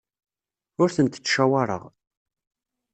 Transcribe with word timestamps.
Ur 0.81 0.89
tent-ttcawaṛeɣ. 0.95 1.83